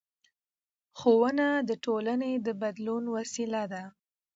ښوونه 0.99 1.47
د 1.69 1.71
ټولنې 1.85 2.31
د 2.45 2.47
بدلون 2.61 3.03
وسیله 3.15 3.63
ده 3.73 3.83